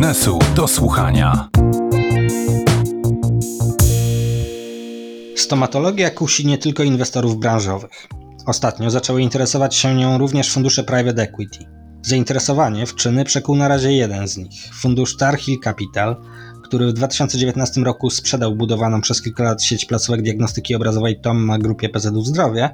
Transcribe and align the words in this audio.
biznesu 0.00 0.38
do 0.56 0.68
słuchania. 0.68 1.48
Stomatologia 5.36 6.10
kusi 6.10 6.46
nie 6.46 6.58
tylko 6.58 6.82
inwestorów 6.82 7.38
branżowych. 7.38 8.08
Ostatnio 8.46 8.90
zaczęły 8.90 9.22
interesować 9.22 9.74
się 9.76 9.94
nią 9.94 10.18
również 10.18 10.52
fundusze 10.52 10.84
private 10.84 11.22
equity. 11.22 11.58
Zainteresowanie 12.02 12.86
w 12.86 12.94
czyny 12.94 13.24
przekuł 13.24 13.56
na 13.56 13.68
razie 13.68 13.92
jeden 13.92 14.28
z 14.28 14.36
nich 14.36 14.74
fundusz 14.74 15.16
Tarhill 15.16 15.58
Capital, 15.64 16.16
który 16.64 16.86
w 16.86 16.92
2019 16.92 17.80
roku 17.80 18.10
sprzedał 18.10 18.56
budowaną 18.56 19.00
przez 19.00 19.22
kilka 19.22 19.44
lat 19.44 19.62
sieć 19.62 19.84
placówek 19.84 20.22
diagnostyki 20.22 20.74
obrazowej 20.74 21.20
TOMMA 21.20 21.58
grupie 21.58 21.88
PZU 21.88 22.22
Zdrowie, 22.22 22.70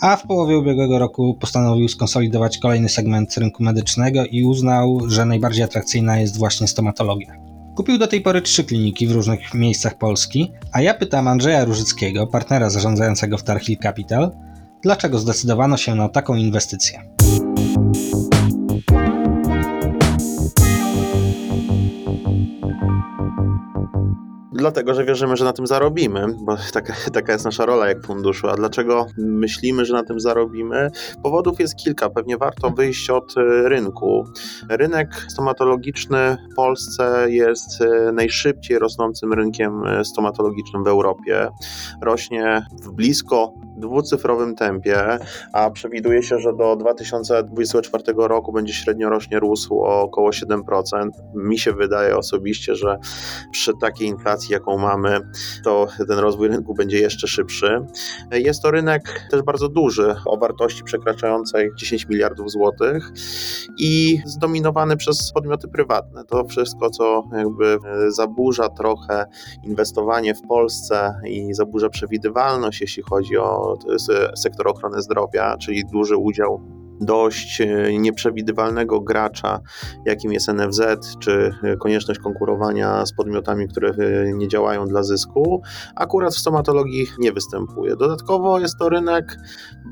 a 0.00 0.16
w 0.16 0.26
połowie 0.26 0.58
ubiegłego 0.58 0.98
roku 0.98 1.36
postanowił 1.40 1.88
skonsolidować 1.88 2.58
kolejny 2.58 2.88
segment 2.88 3.36
rynku 3.36 3.62
medycznego 3.62 4.24
i 4.24 4.44
uznał, 4.44 5.00
że 5.06 5.24
najbardziej 5.24 5.64
atrakcyjna 5.64 6.18
jest 6.20 6.38
właśnie 6.38 6.68
stomatologia. 6.68 7.34
Kupił 7.76 7.98
do 7.98 8.06
tej 8.06 8.20
pory 8.20 8.42
trzy 8.42 8.64
kliniki 8.64 9.06
w 9.06 9.12
różnych 9.12 9.54
miejscach 9.54 9.98
Polski, 9.98 10.52
a 10.72 10.80
ja 10.80 10.94
pytam 10.94 11.28
Andrzeja 11.28 11.64
Różyckiego, 11.64 12.26
partnera 12.26 12.70
zarządzającego 12.70 13.38
w 13.38 13.42
Tarhill 13.42 13.78
Capital, 13.78 14.30
dlaczego 14.82 15.18
zdecydowano 15.18 15.76
się 15.76 15.94
na 15.94 16.08
taką 16.08 16.34
inwestycję. 16.34 17.17
Dlatego, 24.58 24.94
że 24.94 25.04
wierzymy, 25.04 25.36
że 25.36 25.44
na 25.44 25.52
tym 25.52 25.66
zarobimy, 25.66 26.26
bo 26.40 26.56
taka, 26.72 26.94
taka 27.12 27.32
jest 27.32 27.44
nasza 27.44 27.66
rola 27.66 27.88
jak 27.88 28.06
funduszu. 28.06 28.48
A 28.48 28.56
dlaczego 28.56 29.06
myślimy, 29.18 29.84
że 29.84 29.94
na 29.94 30.02
tym 30.02 30.20
zarobimy? 30.20 30.90
Powodów 31.22 31.60
jest 31.60 31.76
kilka. 31.76 32.10
Pewnie 32.10 32.36
warto 32.36 32.70
wyjść 32.70 33.10
od 33.10 33.34
e, 33.36 33.68
rynku. 33.68 34.24
Rynek 34.68 35.26
stomatologiczny 35.28 36.36
w 36.52 36.54
Polsce 36.54 37.26
jest 37.30 37.80
e, 37.80 38.12
najszybciej 38.12 38.78
rosnącym 38.78 39.32
rynkiem 39.32 39.86
e, 39.86 40.04
stomatologicznym 40.04 40.84
w 40.84 40.88
Europie. 40.88 41.48
Rośnie 42.02 42.62
w 42.82 42.90
blisko 42.90 43.54
dwucyfrowym 43.78 44.54
tempie, 44.54 45.18
a 45.52 45.70
przewiduje 45.70 46.22
się, 46.22 46.38
że 46.38 46.52
do 46.52 46.76
2024 46.76 48.04
roku 48.16 48.52
będzie 48.52 48.72
średnio 48.72 49.08
rocznie 49.08 49.38
rósł 49.38 49.80
o 49.80 50.00
około 50.00 50.30
7%. 50.30 51.08
Mi 51.34 51.58
się 51.58 51.72
wydaje 51.72 52.16
osobiście, 52.16 52.74
że 52.74 52.98
przy 53.52 53.72
takiej 53.80 54.08
inflacji, 54.08 54.52
jaką 54.52 54.78
mamy, 54.78 55.20
to 55.64 55.86
ten 56.08 56.18
rozwój 56.18 56.48
rynku 56.48 56.74
będzie 56.74 56.98
jeszcze 56.98 57.26
szybszy. 57.26 57.86
Jest 58.32 58.62
to 58.62 58.70
rynek 58.70 59.28
też 59.30 59.42
bardzo 59.42 59.68
duży, 59.68 60.14
o 60.26 60.36
wartości 60.36 60.84
przekraczającej 60.84 61.70
10 61.76 62.08
miliardów 62.08 62.50
złotych 62.50 63.12
i 63.78 64.20
zdominowany 64.26 64.96
przez 64.96 65.32
podmioty 65.32 65.68
prywatne. 65.68 66.24
To 66.24 66.44
wszystko, 66.44 66.90
co 66.90 67.24
jakby 67.32 67.78
zaburza 68.08 68.68
trochę 68.68 69.26
inwestowanie 69.62 70.34
w 70.34 70.42
Polsce 70.42 71.20
i 71.26 71.54
zaburza 71.54 71.88
przewidywalność, 71.88 72.80
jeśli 72.80 73.02
chodzi 73.02 73.36
o 73.36 73.67
sektor 74.36 74.68
ochrony 74.68 75.02
zdrowia, 75.02 75.56
czyli 75.56 75.84
duży 75.84 76.16
udział 76.16 76.60
dość 77.00 77.60
e, 77.60 77.66
nieprzewidywalnego 77.98 79.00
gracza, 79.00 79.60
jakim 80.04 80.32
jest 80.32 80.48
NFZ, 80.48 80.80
czy 81.20 81.50
konieczność 81.80 82.20
konkurowania 82.20 83.06
z 83.06 83.12
podmiotami, 83.12 83.68
które 83.68 83.90
e, 83.90 84.32
nie 84.32 84.48
działają 84.48 84.86
dla 84.86 85.02
zysku, 85.02 85.62
akurat 85.96 86.34
w 86.34 86.38
stomatologii 86.38 87.06
nie 87.18 87.32
występuje. 87.32 87.96
Dodatkowo 87.96 88.60
jest 88.60 88.78
to 88.78 88.88
rynek 88.88 89.36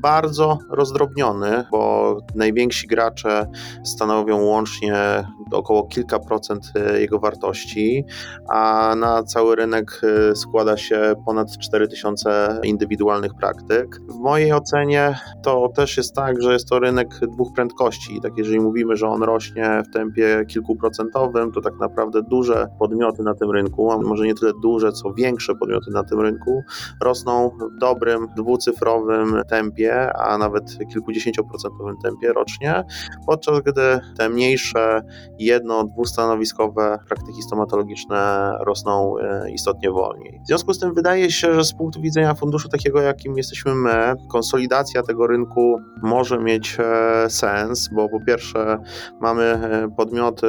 bardzo 0.01 0.57
rozdrobniony, 0.69 1.63
bo 1.71 2.17
najwięksi 2.35 2.87
gracze 2.87 3.47
stanowią 3.83 4.41
łącznie 4.41 5.27
około 5.51 5.87
kilka 5.87 6.19
procent 6.19 6.71
e, 6.75 7.01
jego 7.01 7.19
wartości, 7.19 8.05
a 8.49 8.93
na 8.97 9.23
cały 9.23 9.55
rynek 9.55 10.01
składa 10.35 10.77
się 10.77 11.13
ponad 11.25 11.57
4000 11.57 12.59
indywidualnych 12.63 13.31
praktyk. 13.33 13.99
W 14.09 14.15
mojej 14.15 14.53
ocenie 14.53 15.15
to 15.43 15.69
też 15.75 15.97
jest 15.97 16.15
tak, 16.15 16.41
że 16.41 16.53
jest 16.53 16.69
to 16.69 16.79
rynek, 16.79 16.96
rynek 16.97 17.19
dwóch 17.31 17.53
prędkości. 17.53 18.21
Tak 18.21 18.37
jeżeli 18.37 18.59
mówimy, 18.59 18.95
że 18.95 19.07
on 19.07 19.23
rośnie 19.23 19.83
w 19.89 19.93
tempie 19.93 20.45
kilkuprocentowym, 20.47 21.51
to 21.51 21.61
tak 21.61 21.73
naprawdę 21.79 22.21
duże 22.23 22.67
podmioty 22.79 23.23
na 23.23 23.33
tym 23.35 23.51
rynku, 23.51 23.91
a 23.91 23.97
może 23.97 24.25
nie 24.25 24.35
tyle 24.35 24.51
duże, 24.61 24.91
co 24.91 25.13
większe 25.13 25.55
podmioty 25.55 25.91
na 25.91 26.03
tym 26.03 26.19
rynku, 26.19 26.63
rosną 27.03 27.49
w 27.49 27.79
dobrym, 27.79 28.27
dwucyfrowym 28.37 29.41
tempie, 29.49 30.13
a 30.13 30.37
nawet 30.37 30.77
kilkudziesięcioprocentowym 30.91 31.95
tempie 32.03 32.33
rocznie, 32.33 32.83
podczas 33.25 33.59
gdy 33.59 33.99
te 34.17 34.29
mniejsze, 34.29 35.01
jedno, 35.39 35.83
dwustanowiskowe 35.83 36.99
praktyki 37.07 37.41
stomatologiczne 37.41 38.51
rosną 38.65 39.17
e, 39.17 39.51
istotnie 39.51 39.91
wolniej. 39.91 40.39
W 40.43 40.47
związku 40.47 40.73
z 40.73 40.79
tym 40.79 40.93
wydaje 40.93 41.31
się, 41.31 41.53
że 41.53 41.63
z 41.63 41.73
punktu 41.73 42.01
widzenia 42.01 42.33
funduszu 42.33 42.69
takiego, 42.69 43.01
jakim 43.01 43.37
jesteśmy 43.37 43.75
my, 43.75 44.15
konsolidacja 44.29 45.03
tego 45.03 45.27
rynku 45.27 45.79
może 46.01 46.39
mieć 46.39 46.77
e, 46.79 46.83
sens, 47.29 47.89
bo 47.91 48.09
po 48.09 48.19
pierwsze 48.19 48.77
mamy 49.21 49.43
e, 49.43 49.89
podmioty, 49.97 50.47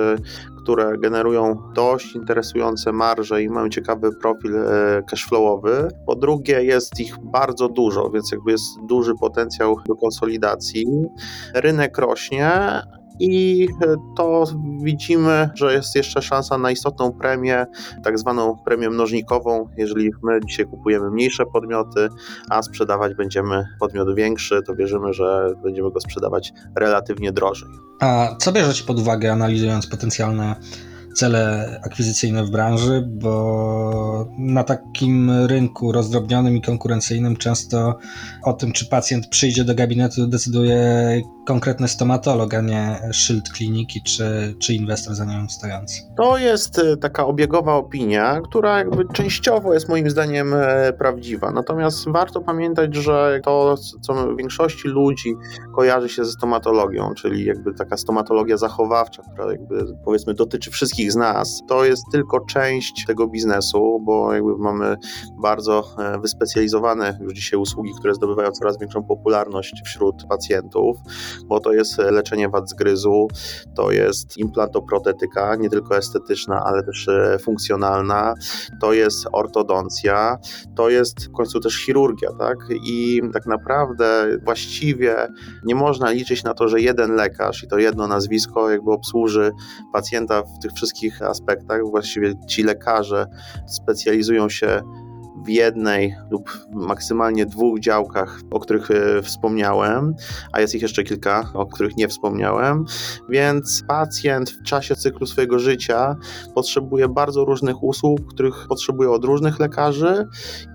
które 0.62 0.98
generują 0.98 1.56
dość 1.74 2.14
interesujące 2.14 2.92
marże 2.92 3.42
i 3.42 3.48
mają 3.48 3.68
ciekawy 3.68 4.10
profil 4.20 4.56
e, 4.56 5.02
cashflowowy. 5.10 5.88
Po 6.06 6.16
drugie 6.16 6.64
jest 6.64 7.00
ich 7.00 7.18
bardzo 7.22 7.68
dużo, 7.68 8.10
więc 8.10 8.32
jakby 8.32 8.50
jest 8.50 8.64
duży 8.88 9.12
potencjał 9.20 9.76
do 9.86 9.96
konsolidacji. 9.96 10.86
Rynek 11.54 11.98
rośnie, 11.98 12.50
i 13.20 13.68
e, 13.82 13.96
to 14.16 14.44
widzimy, 14.82 15.50
że 15.54 15.72
jest 15.74 15.96
jeszcze 15.96 16.22
szansa 16.22 16.58
na 16.58 16.70
istotną 16.70 17.12
premię, 17.12 17.66
tak 18.04 18.18
zwaną 18.18 18.58
premię 18.64 18.90
mnożnikową. 18.90 19.68
Jeżeli 19.76 20.10
my 20.22 20.40
dzisiaj 20.46 20.66
kupujemy 20.66 21.10
mniejsze 21.10 21.46
podmioty, 21.46 22.08
a 22.50 22.62
sprzedawać 22.62 23.14
będziemy 23.14 23.66
podmiot 23.80 24.14
większy, 24.14 24.62
to 24.66 24.74
wierzymy, 24.74 25.12
że 25.12 25.54
będziemy 25.62 25.90
go 25.90 26.00
sprzedawać 26.00 26.52
relatywnie 26.76 27.32
drożej. 27.32 27.68
A 28.00 28.36
co 28.38 28.52
bierzecie 28.52 28.84
pod 28.84 28.98
uwagę, 28.98 29.32
analizując 29.32 29.86
potencjalne 29.86 30.56
cele 31.18 31.80
akwizycyjne 31.84 32.44
w 32.44 32.50
branży, 32.50 33.04
bo 33.06 34.28
na 34.38 34.64
takim 34.64 35.30
rynku 35.46 35.92
rozdrobnionym 35.92 36.56
i 36.56 36.62
konkurencyjnym 36.62 37.36
często 37.36 37.98
o 38.44 38.52
tym, 38.52 38.72
czy 38.72 38.88
pacjent 38.88 39.26
przyjdzie 39.26 39.64
do 39.64 39.74
gabinetu, 39.74 40.26
decyduje 40.26 41.22
konkretny 41.48 41.88
stomatolog, 41.88 42.54
a 42.54 42.60
nie 42.60 42.98
szyld 43.12 43.48
kliniki 43.52 44.02
czy, 44.02 44.54
czy 44.58 44.74
inwestor 44.74 45.14
za 45.14 45.24
nią 45.24 45.48
stojący. 45.48 46.02
To 46.16 46.38
jest 46.38 46.78
e, 46.78 46.96
taka 46.96 47.26
obiegowa 47.26 47.74
opinia, 47.74 48.40
która 48.40 48.78
jakby 48.78 49.04
częściowo 49.12 49.74
jest 49.74 49.88
moim 49.88 50.10
zdaniem 50.10 50.54
e, 50.54 50.92
prawdziwa. 50.92 51.50
Natomiast 51.50 52.08
warto 52.08 52.40
pamiętać, 52.40 52.94
że 52.94 53.40
to, 53.44 53.76
co 54.00 54.36
większości 54.36 54.88
ludzi 54.88 55.34
kojarzy 55.76 56.08
się 56.08 56.24
ze 56.24 56.32
stomatologią, 56.32 57.14
czyli 57.14 57.44
jakby 57.44 57.74
taka 57.74 57.96
stomatologia 57.96 58.56
zachowawcza, 58.56 59.22
która 59.32 59.52
jakby 59.52 59.84
powiedzmy 60.04 60.34
dotyczy 60.34 60.70
wszystkich 60.70 61.07
z 61.10 61.16
nas, 61.16 61.60
to 61.68 61.84
jest 61.84 62.04
tylko 62.12 62.40
część 62.40 63.06
tego 63.06 63.26
biznesu, 63.26 64.00
bo 64.04 64.32
jakby 64.32 64.58
mamy 64.58 64.96
bardzo 65.42 65.84
e, 65.98 66.20
wyspecjalizowane 66.20 67.18
już 67.20 67.32
dzisiaj 67.32 67.60
usługi, 67.60 67.90
które 67.98 68.14
zdobywają 68.14 68.50
coraz 68.50 68.78
większą 68.78 69.04
popularność 69.04 69.82
wśród 69.84 70.24
pacjentów 70.28 70.98
bo 71.44 71.60
to 71.60 71.72
jest 71.72 72.00
e, 72.00 72.10
leczenie 72.10 72.48
wad 72.48 72.70
zgryzu, 72.70 73.28
to 73.74 73.90
jest 73.90 74.36
implantoprotetyka, 74.38 75.56
nie 75.56 75.70
tylko 75.70 75.96
estetyczna, 75.96 76.64
ale 76.64 76.82
też 76.82 77.08
e, 77.08 77.38
funkcjonalna, 77.38 78.34
to 78.80 78.92
jest 78.92 79.26
ortodoncja, 79.32 80.38
to 80.76 80.88
jest 80.88 81.28
w 81.28 81.32
końcu 81.32 81.60
też 81.60 81.84
chirurgia, 81.84 82.30
tak? 82.38 82.58
I 82.84 83.20
tak 83.32 83.46
naprawdę 83.46 84.38
właściwie 84.44 85.28
nie 85.64 85.74
można 85.74 86.10
liczyć 86.10 86.44
na 86.44 86.54
to, 86.54 86.68
że 86.68 86.80
jeden 86.80 87.14
lekarz 87.14 87.62
i 87.62 87.68
to 87.68 87.78
jedno 87.78 88.08
nazwisko 88.08 88.70
jakby 88.70 88.92
obsłuży 88.92 89.50
pacjenta 89.92 90.42
w 90.42 90.58
tych 90.62 90.72
wszystkich 90.72 90.87
aspektach. 91.22 91.80
Właściwie 91.90 92.32
ci 92.48 92.62
lekarze 92.62 93.26
specjalizują 93.66 94.48
się 94.48 94.82
w 95.44 95.48
jednej 95.48 96.14
lub 96.30 96.66
maksymalnie 96.72 97.46
dwóch 97.46 97.80
działkach, 97.80 98.40
o 98.50 98.60
których 98.60 98.90
e, 98.90 99.22
wspomniałem, 99.22 100.14
a 100.52 100.60
jest 100.60 100.74
ich 100.74 100.82
jeszcze 100.82 101.04
kilka, 101.04 101.50
o 101.54 101.66
których 101.66 101.96
nie 101.96 102.08
wspomniałem, 102.08 102.84
więc 103.28 103.82
pacjent 103.88 104.50
w 104.50 104.62
czasie 104.62 104.96
cyklu 104.96 105.26
swojego 105.26 105.58
życia 105.58 106.16
potrzebuje 106.54 107.08
bardzo 107.08 107.44
różnych 107.44 107.82
usług, 107.82 108.20
których 108.34 108.66
potrzebuje 108.68 109.10
od 109.10 109.24
różnych 109.24 109.60
lekarzy 109.60 110.26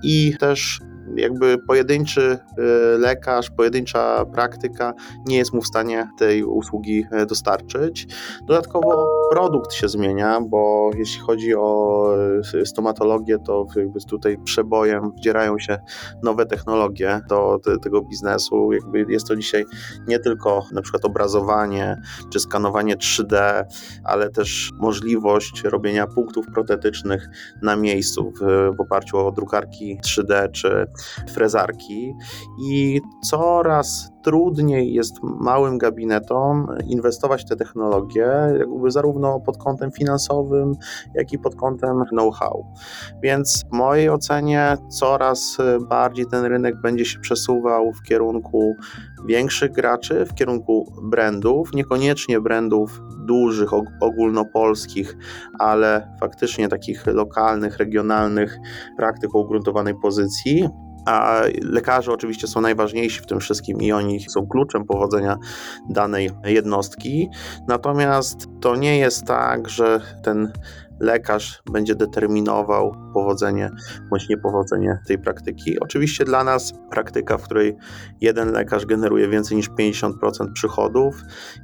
i 0.04 0.36
też 0.40 0.80
jakby 1.16 1.58
pojedynczy 1.58 2.22
y, 2.22 2.98
lekarz, 2.98 3.50
pojedyncza 3.50 4.26
praktyka 4.26 4.94
nie 5.26 5.38
jest 5.38 5.54
mu 5.54 5.62
w 5.62 5.68
stanie 5.68 6.08
tej 6.18 6.44
usługi 6.44 7.06
e, 7.12 7.26
dostarczyć. 7.26 8.08
Dodatkowo 8.48 9.08
produkt 9.32 9.74
się 9.74 9.90
zmienia, 9.90 10.42
bo 10.42 10.92
jeśli 10.98 11.22
chodzi 11.22 11.56
o 11.56 12.08
e, 12.62 12.66
stomatologię, 12.66 13.38
to 13.46 13.68
jakby 13.76 14.00
tutaj 14.10 14.38
przebojem 14.44 15.12
wdzierają 15.12 15.60
się 15.60 15.78
nowe 16.24 16.46
technologie 16.46 17.22
do 17.30 17.60
te, 17.64 17.78
tego 17.78 18.02
biznesu. 18.02 18.74
Jakby 18.74 19.06
jest 19.10 19.28
to 19.28 19.36
dzisiaj 19.36 19.66
nie 20.08 20.20
tylko 20.20 20.64
na 20.72 20.82
przykład 20.82 21.06
obrazowanie 21.06 22.02
czy 22.30 22.40
skanowanie 22.40 22.98
3D, 22.98 23.64
ale 24.04 24.30
też 24.30 24.72
możliwość 24.80 25.64
robienia 25.64 26.08
punktów 26.08 26.46
protetycznych 26.54 27.30
na 27.62 27.76
miejscu 27.76 28.32
w, 28.32 28.40
w 28.78 28.82
oparciu 28.82 29.18
o 29.18 29.32
drukarki 29.32 29.98
3D 30.06 30.52
czy 30.52 30.86
frezarki 31.34 32.16
i 32.70 33.02
coraz 33.30 34.13
trudniej 34.24 34.94
jest 34.94 35.24
małym 35.24 35.78
gabinetom 35.78 36.68
inwestować 36.88 37.42
w 37.42 37.50
te 37.50 37.56
technologie, 37.56 38.28
jakby 38.60 38.92
zarówno 38.92 39.40
pod 39.40 39.58
kątem 39.58 39.92
finansowym, 39.92 40.74
jak 41.16 41.34
i 41.34 41.40
pod 41.40 41.56
kątem 41.56 42.04
know-how. 42.10 42.66
Więc 43.24 43.64
w 43.72 43.76
mojej 43.76 44.10
ocenie 44.10 44.78
coraz 44.90 45.58
bardziej 45.90 46.26
ten 46.26 46.46
rynek 46.46 46.82
będzie 46.82 47.06
się 47.06 47.20
przesuwał 47.20 47.94
w 47.94 48.02
kierunku 48.02 48.74
większych 49.26 49.72
graczy, 49.72 50.26
w 50.26 50.34
kierunku 50.34 50.94
brandów, 51.04 51.74
niekoniecznie 51.74 52.42
brandów 52.42 53.02
dużych, 53.26 53.70
ogólnopolskich, 54.02 55.18
ale 55.60 56.16
faktycznie 56.20 56.68
takich 56.68 57.08
lokalnych, 57.08 57.78
regionalnych 57.78 58.58
praktyk 58.98 59.36
o 59.36 59.40
ugruntowanej 59.40 59.94
pozycji, 60.02 60.70
a 61.06 61.42
lekarze 61.62 62.12
oczywiście 62.12 62.48
są 62.48 62.62
najważniejsi 62.62 63.22
w 63.22 63.26
tym 63.26 63.40
wszystkim 63.40 63.82
i 63.82 63.92
oni 63.92 64.20
są 64.20 64.48
kluczem 64.48 64.86
powodzenia 64.86 65.38
danej 65.90 66.30
jednostki. 66.46 67.30
Natomiast 67.68 68.48
to 68.62 68.76
nie 68.76 68.98
jest 68.98 69.26
tak, 69.26 69.70
że 69.70 70.02
ten 70.24 70.52
lekarz 71.04 71.62
będzie 71.72 71.96
determinował 71.96 72.96
powodzenie 73.14 73.70
bądź 74.10 74.30
niepowodzenie 74.30 75.00
tej 75.08 75.20
praktyki. 75.20 75.80
Oczywiście 75.80 76.26
dla 76.26 76.44
nas 76.44 76.74
praktyka, 76.92 77.38
w 77.38 77.44
której 77.44 77.76
jeden 78.22 78.52
lekarz 78.52 78.86
generuje 78.86 79.28
więcej 79.30 79.58
niż 79.58 79.70
50% 79.70 80.12
przychodów, 80.54 81.16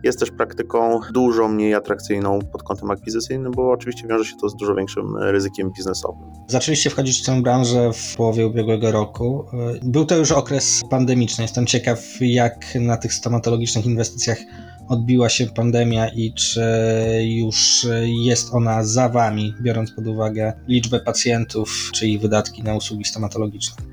jest 0.03 0.19
też 0.19 0.31
praktyką 0.31 0.99
dużo 1.13 1.47
mniej 1.47 1.73
atrakcyjną 1.73 2.39
pod 2.51 2.63
kątem 2.63 2.91
akwizycyjnym, 2.91 3.51
bo 3.51 3.71
oczywiście 3.71 4.07
wiąże 4.07 4.25
się 4.25 4.35
to 4.41 4.49
z 4.49 4.55
dużo 4.55 4.75
większym 4.75 5.17
ryzykiem 5.17 5.71
biznesowym. 5.71 6.31
Zaczęliście 6.47 6.89
wchodzić 6.89 7.21
w 7.21 7.25
tę 7.25 7.41
branżę 7.41 7.91
w 7.93 8.17
połowie 8.17 8.47
ubiegłego 8.47 8.91
roku. 8.91 9.45
Był 9.83 10.05
to 10.05 10.17
już 10.17 10.31
okres 10.31 10.81
pandemiczny. 10.89 11.41
Jestem 11.41 11.65
ciekaw, 11.65 11.99
jak 12.21 12.55
na 12.75 12.97
tych 12.97 13.13
stomatologicznych 13.13 13.85
inwestycjach 13.85 14.37
odbiła 14.89 15.29
się 15.29 15.45
pandemia 15.45 16.07
i 16.07 16.33
czy 16.33 16.61
już 17.21 17.87
jest 18.25 18.53
ona 18.53 18.83
za 18.83 19.09
Wami, 19.09 19.53
biorąc 19.61 19.91
pod 19.91 20.07
uwagę 20.07 20.53
liczbę 20.67 20.99
pacjentów, 20.99 21.89
czy 21.93 22.07
ich 22.07 22.21
wydatki 22.21 22.63
na 22.63 22.75
usługi 22.75 23.03
stomatologiczne? 23.03 23.83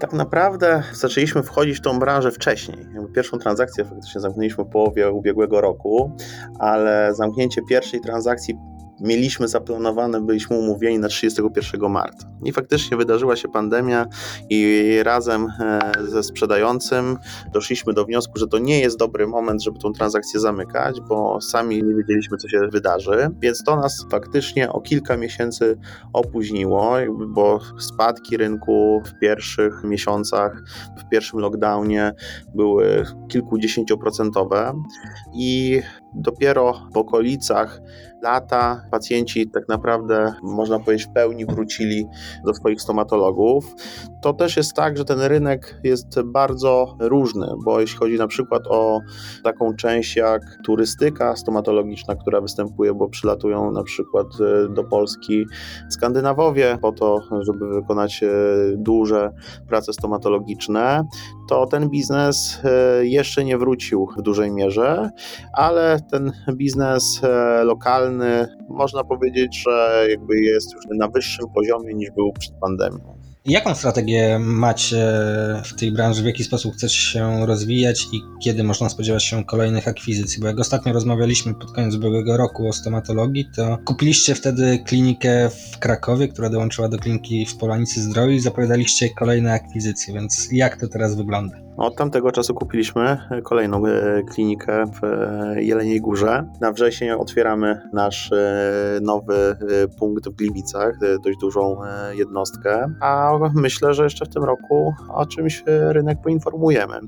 Tak 0.00 0.12
naprawdę 0.12 0.82
zaczęliśmy 0.92 1.42
wchodzić 1.42 1.78
w 1.78 1.80
tą 1.80 1.98
branżę 1.98 2.32
wcześniej. 2.32 2.78
Pierwszą 3.14 3.38
transakcję 3.38 3.84
faktycznie 3.84 4.20
zamknęliśmy 4.20 4.64
w 4.64 4.68
połowie 4.68 5.10
ubiegłego 5.10 5.60
roku, 5.60 6.16
ale 6.58 7.14
zamknięcie 7.14 7.60
pierwszej 7.68 8.00
transakcji 8.00 8.54
mieliśmy 9.00 9.48
zaplanowane, 9.48 10.20
byliśmy 10.20 10.58
umówieni 10.58 10.98
na 10.98 11.08
31 11.08 11.90
marca. 11.90 12.28
I 12.44 12.52
faktycznie 12.52 12.96
wydarzyła 12.96 13.36
się 13.36 13.48
pandemia 13.48 14.06
i 14.50 14.90
razem 15.02 15.48
e, 15.60 15.92
ze 16.08 16.22
sprzedającym 16.22 17.16
doszliśmy 17.52 17.92
do 17.92 18.04
wniosku, 18.04 18.38
że 18.38 18.46
to 18.46 18.58
nie 18.58 18.80
jest 18.80 18.98
dobry 18.98 19.26
moment, 19.26 19.62
żeby 19.62 19.78
tą 19.78 19.92
transakcję 19.92 20.40
zamykać, 20.40 21.00
bo 21.08 21.40
sami 21.40 21.82
nie 21.82 21.94
wiedzieliśmy, 21.94 22.36
co 22.36 22.48
się 22.48 22.60
wydarzy, 22.72 23.30
więc 23.40 23.64
to 23.64 23.76
nas 23.76 24.06
faktycznie 24.10 24.72
o 24.72 24.80
kilka 24.80 25.16
miesięcy 25.16 25.78
opóźniło, 26.12 26.96
bo 27.28 27.60
spadki 27.78 28.36
rynku 28.36 29.02
w 29.06 29.18
pierwszych 29.20 29.84
miesiącach, 29.84 30.62
w 30.98 31.08
pierwszym 31.08 31.38
lockdownie 31.38 32.12
były 32.54 33.04
kilkudziesięcioprocentowe 33.28 34.72
i 35.34 35.82
dopiero 36.14 36.72
w 36.94 36.96
okolicach 36.96 37.80
lata 38.24 38.82
pacjenci 38.90 39.50
tak 39.50 39.68
naprawdę, 39.68 40.34
można 40.42 40.78
powiedzieć, 40.78 41.06
w 41.06 41.12
pełni 41.12 41.46
wrócili 41.46 42.06
do 42.44 42.54
swoich 42.54 42.82
stomatologów. 42.82 43.74
To 44.22 44.32
też 44.32 44.56
jest 44.56 44.72
tak, 44.72 44.96
że 44.96 45.04
ten 45.04 45.20
rynek 45.20 45.80
jest 45.84 46.22
bardzo 46.22 46.96
różny, 47.00 47.46
bo 47.64 47.80
jeśli 47.80 47.98
chodzi 47.98 48.18
na 48.18 48.26
przykład 48.26 48.62
o 48.68 49.00
taką 49.44 49.74
część 49.76 50.16
jak 50.16 50.42
turystyka 50.64 51.36
stomatologiczna, 51.36 52.14
która 52.14 52.40
występuje, 52.40 52.94
bo 52.94 53.08
przylatują 53.08 53.72
na 53.72 53.82
przykład 53.82 54.26
e, 54.40 54.68
do 54.74 54.84
Polski 54.84 55.44
Skandynawowie 55.90 56.78
po 56.82 56.92
to, 56.92 57.20
żeby 57.40 57.68
wykonać 57.68 58.22
e, 58.22 58.28
duże 58.76 59.30
prace 59.68 59.92
stomatologiczne, 59.92 61.04
to 61.48 61.66
ten 61.66 61.88
biznes 61.90 62.60
e, 62.64 63.06
jeszcze 63.06 63.44
nie 63.44 63.58
wrócił 63.58 64.08
w 64.18 64.22
dużej 64.22 64.52
mierze, 64.52 65.10
ale 65.52 66.00
ten 66.10 66.32
biznes 66.54 67.20
lokalny 67.64 68.46
można 68.68 69.04
powiedzieć, 69.04 69.62
że 69.66 70.06
jakby 70.10 70.40
jest 70.40 70.74
już 70.74 70.84
na 70.98 71.08
wyższym 71.08 71.46
poziomie 71.54 71.94
niż 71.94 72.10
był 72.10 72.32
przed 72.32 72.54
pandemią. 72.54 73.14
Jaką 73.46 73.74
strategię 73.74 74.38
macie 74.38 75.06
w 75.64 75.74
tej 75.78 75.92
branży? 75.92 76.22
W 76.22 76.26
jaki 76.26 76.44
sposób 76.44 76.74
chcecie 76.74 76.94
się 76.94 77.46
rozwijać 77.46 78.06
i 78.12 78.20
kiedy 78.42 78.64
można 78.64 78.88
spodziewać 78.88 79.24
się 79.24 79.44
kolejnych 79.44 79.88
akwizycji? 79.88 80.40
Bo 80.40 80.46
jak 80.46 80.60
ostatnio 80.60 80.92
rozmawialiśmy 80.92 81.54
pod 81.54 81.72
koniec 81.72 81.94
ubiegłego 81.94 82.36
roku 82.36 82.68
o 82.68 82.72
stomatologii, 82.72 83.48
to 83.56 83.78
kupiliście 83.84 84.34
wtedy 84.34 84.78
klinikę 84.86 85.50
w 85.50 85.78
Krakowie, 85.78 86.28
która 86.28 86.50
dołączyła 86.50 86.88
do 86.88 86.98
kliniki 86.98 87.46
w 87.46 87.56
Polanicy 87.56 88.02
Zdrowiu 88.02 88.32
i 88.32 88.40
zapowiadaliście 88.40 89.08
kolejne 89.10 89.52
akwizycje, 89.52 90.14
więc 90.14 90.48
jak 90.52 90.80
to 90.80 90.88
teraz 90.88 91.16
wygląda? 91.16 91.56
Od 91.76 91.96
tamtego 91.96 92.32
czasu 92.32 92.54
kupiliśmy 92.54 93.18
kolejną 93.42 93.86
e, 93.86 94.22
klinikę 94.22 94.84
w 94.86 95.04
e, 95.04 95.62
Jeleniej 95.62 96.00
Górze. 96.00 96.44
Na 96.60 96.72
wrzesień 96.72 97.10
otwieramy 97.10 97.80
nasz 97.92 98.32
e, 98.32 98.98
nowy 99.02 99.56
punkt 99.98 100.28
w 100.28 100.34
Gliwicach, 100.34 100.98
dość 101.24 101.38
dużą 101.40 101.76
jednostkę, 102.12 102.94
a 103.00 103.32
myślę, 103.54 103.94
że 103.94 104.04
jeszcze 104.04 104.26
w 104.26 104.28
tym 104.28 104.44
roku 104.44 104.94
o 105.08 105.26
czymś 105.26 105.62
rynek 105.66 106.18
poinformujemy. 106.22 107.00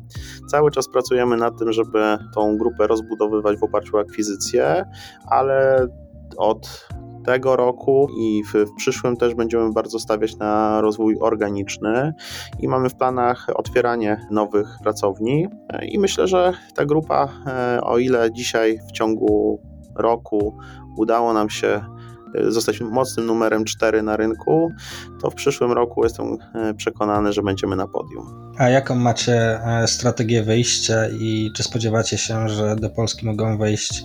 Cały 0.50 0.70
czas 0.70 0.88
pracujemy 0.88 1.36
nad 1.36 1.58
tym, 1.58 1.72
żeby 1.72 2.18
tą 2.34 2.56
grupę 2.56 2.86
rozbudowywać 2.86 3.58
w 3.58 3.62
oparciu 3.62 3.96
o 3.96 4.00
akwizycję, 4.00 4.84
ale 5.26 5.86
od 6.36 6.88
tego 7.26 7.56
roku 7.56 8.08
i 8.18 8.42
w, 8.44 8.52
w, 8.52 8.74
przyszłym 8.76 9.16
też 9.16 9.34
będziemy 9.34 9.72
bardzo 9.72 9.98
stawiać 9.98 10.36
na 10.36 10.80
rozwój 10.80 11.16
organiczny 11.20 12.14
i 12.60 12.68
mamy 12.68 12.88
w 12.88 12.94
planach 12.94 13.46
otwieranie 13.54 14.26
nowych 14.30 14.76
pracowni 14.82 15.48
i 15.82 15.98
myślę, 15.98 16.28
że 16.28 16.52
ta 16.74 16.84
grupa, 16.84 17.28
e, 17.46 17.80
o 17.80 17.98
ile 17.98 18.32
dzisiaj 18.32 18.78
w 18.88 18.92
ciągu 18.92 19.60
roku 19.94 20.56
udało 20.96 21.32
nam 21.32 21.50
się 21.50 21.80
e, 22.34 22.50
zostać 22.50 22.80
mocnym 22.80 23.26
numerem 23.26 23.64
4 23.64 24.02
na 24.02 24.16
rynku, 24.16 24.72
to 25.20 25.30
w 25.30 25.34
przyszłym 25.34 25.72
roku 25.72 26.04
jestem 26.04 26.36
e, 26.54 26.74
przekonany, 26.74 27.32
że 27.32 27.42
będziemy 27.42 27.76
na 27.76 27.86
podium. 27.86 28.52
A 28.58 28.68
jaką 28.68 28.94
macie 28.94 29.60
strategię 29.86 30.42
wyjścia 30.42 31.08
i 31.08 31.50
czy 31.56 31.62
spodziewacie 31.62 32.18
się, 32.18 32.48
że 32.48 32.76
do 32.76 32.90
Polski 32.90 33.26
mogą 33.26 33.58
wejść 33.58 34.04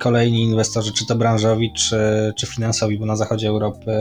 kolejni 0.00 0.42
inwestorzy, 0.42 0.92
czy 0.92 1.06
to 1.06 1.14
branżowi, 1.14 1.72
czy, 1.72 1.98
czy 2.36 2.46
finansowi, 2.46 2.98
bo 2.98 3.06
na 3.06 3.16
zachodzie 3.16 3.48
Europy 3.48 3.92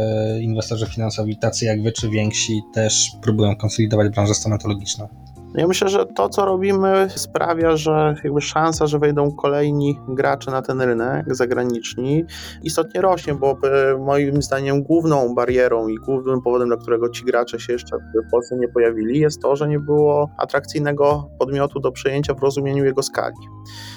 inwestorzy 0.42 0.86
finansowi, 0.86 1.38
tacy 1.38 1.66
jak 1.66 1.84
wy, 1.84 1.92
czy 1.92 2.10
więksi, 2.10 2.62
też 2.74 3.12
próbują 3.22 3.56
konsolidować 3.56 4.10
branżę 4.10 4.34
stomatologiczną. 4.34 5.08
Ja 5.56 5.68
myślę, 5.68 5.90
że 5.90 6.06
to, 6.06 6.30
co 6.30 6.46
robimy, 6.46 7.08
sprawia, 7.16 7.78
że 7.78 8.16
jakby 8.24 8.42
szansa, 8.42 8.88
że 8.88 9.00
wejdą 9.00 9.32
kolejni 9.32 10.00
gracze 10.08 10.52
na 10.52 10.62
ten 10.62 10.82
rynek 10.82 11.36
zagraniczni, 11.36 12.26
istotnie 12.64 13.02
rośnie, 13.02 13.34
bo 13.34 13.58
e, 13.64 13.98
moim 13.98 14.42
zdaniem 14.42 14.84
główną 14.84 15.36
barierą 15.36 15.88
i 15.88 15.96
głównym 15.96 16.42
powodem, 16.42 16.68
dla 16.68 16.78
którego 16.78 17.10
ci 17.10 17.26
gracze 17.26 17.60
się 17.60 17.74
jeszcze 17.74 17.98
w 17.98 18.32
Polsce 18.32 18.58
nie 18.58 18.68
pojawili, 18.68 19.20
jest 19.20 19.42
to, 19.42 19.56
że 19.56 19.68
nie 19.68 19.80
było 19.80 20.30
atrakcyjnego 20.38 21.30
podmiotu 21.40 21.80
do 21.80 21.92
przejęcia 21.92 22.34
w 22.34 22.44
rozumieniu 22.44 22.86
jego 22.86 23.04
skali. 23.04 23.36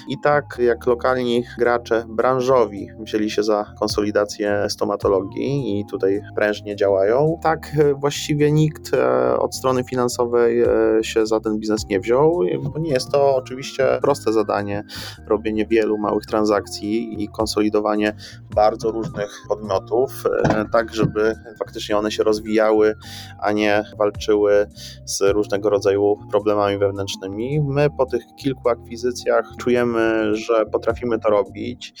I 0.09 0.15
tak 0.23 0.45
jak 0.59 0.87
lokalni 0.87 1.43
gracze 1.57 2.05
branżowi 2.09 2.87
wzięli 2.99 3.29
się 3.29 3.43
za 3.43 3.65
konsolidację 3.79 4.65
stomatologii 4.69 5.79
i 5.79 5.85
tutaj 5.85 6.21
prężnie 6.35 6.75
działają, 6.75 7.39
tak 7.43 7.71
e, 7.77 7.93
właściwie 7.93 8.51
nikt 8.51 8.93
e, 8.93 9.39
od 9.39 9.55
strony 9.55 9.83
finansowej 9.83 10.63
się 11.01 11.25
za 11.25 11.39
ten 11.43 11.59
biznes 11.59 11.87
nie 11.89 11.99
wziął, 11.99 12.39
bo 12.73 12.79
nie 12.79 12.91
jest 12.91 13.11
to 13.11 13.35
oczywiście 13.35 13.99
proste 14.01 14.33
zadanie, 14.33 14.83
robienie 15.27 15.65
wielu 15.65 15.97
małych 15.97 16.25
transakcji 16.25 17.23
i 17.23 17.27
konsolidowanie 17.27 18.15
bardzo 18.55 18.91
różnych 18.91 19.41
podmiotów, 19.47 20.23
e, 20.49 20.65
tak 20.71 20.95
żeby 20.95 21.35
faktycznie 21.59 21.97
one 21.97 22.11
się 22.11 22.23
rozwijały, 22.23 22.95
a 23.39 23.51
nie 23.51 23.83
walczyły 23.97 24.67
z 25.05 25.21
różnego 25.21 25.69
rodzaju 25.69 26.15
problemami 26.31 26.77
wewnętrznymi. 26.77 27.61
My 27.61 27.87
po 27.97 28.05
tych 28.05 28.23
kilku 28.35 28.69
akwizycjach 28.69 29.45
czujemy, 29.57 30.35
że 30.35 30.65
potrafimy 30.65 31.19
to 31.19 31.29
robić. 31.29 31.93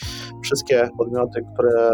Wszystkie 0.43 0.89
podmioty, 0.97 1.41
które 1.53 1.91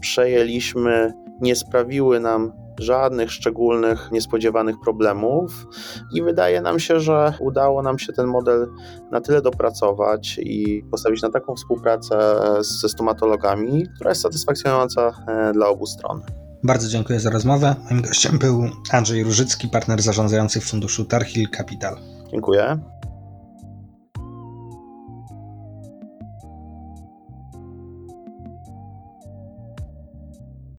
przejęliśmy, 0.00 1.12
nie 1.40 1.56
sprawiły 1.56 2.20
nam 2.20 2.65
żadnych 2.80 3.32
szczególnych, 3.32 4.08
niespodziewanych 4.12 4.76
problemów 4.84 5.66
i 6.14 6.22
wydaje 6.22 6.60
nam 6.60 6.78
się, 6.78 7.00
że 7.00 7.32
udało 7.40 7.82
nam 7.82 7.98
się 7.98 8.12
ten 8.12 8.26
model 8.26 8.68
na 9.10 9.20
tyle 9.20 9.42
dopracować 9.42 10.38
i 10.42 10.84
postawić 10.90 11.22
na 11.22 11.30
taką 11.30 11.54
współpracę 11.54 12.16
ze 12.60 12.88
stomatologami, 12.88 13.86
która 13.94 14.10
jest 14.10 14.22
satysfakcjonująca 14.22 15.12
e, 15.28 15.52
dla 15.52 15.68
obu 15.68 15.86
stron. 15.86 16.22
Bardzo 16.62 16.88
dziękuję 16.88 17.20
za 17.20 17.30
rozmowę. 17.30 17.74
Moim 17.90 18.02
gościem 18.02 18.38
był 18.38 18.64
Andrzej 18.90 19.24
Różycki, 19.24 19.68
partner 19.68 20.02
zarządzający 20.02 20.60
w 20.60 20.64
funduszu 20.64 21.04
Tarhil 21.04 21.48
Capital. 21.56 21.96
Dziękuję. 22.30 22.78